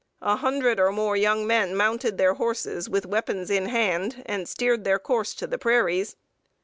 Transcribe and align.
A 0.23 0.37
hundred 0.37 0.79
or 0.79 0.91
more 0.91 1.15
young 1.15 1.45
men 1.45 1.75
mounted 1.75 2.17
their 2.17 2.33
horses, 2.33 2.89
with 2.89 3.05
weapons 3.05 3.51
in 3.51 3.67
hand, 3.67 4.23
and 4.25 4.49
steered 4.49 4.83
their 4.83 4.97
course 4.97 5.35
to 5.35 5.45
the 5.45 5.59
prairies. 5.59 6.15